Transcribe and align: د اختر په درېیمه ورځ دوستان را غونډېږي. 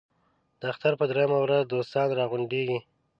د 0.59 0.61
اختر 0.71 0.93
په 0.99 1.05
درېیمه 1.11 1.37
ورځ 1.41 1.61
دوستان 1.65 2.07
را 2.17 2.25
غونډېږي. 2.31 2.79